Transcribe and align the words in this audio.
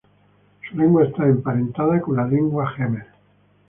Su 0.67 0.75
lengua 0.77 1.05
está 1.05 1.27
emparentada 1.27 2.01
con 2.01 2.15
la 2.15 2.25
lengua 2.25 2.67
jemer. 2.71 3.05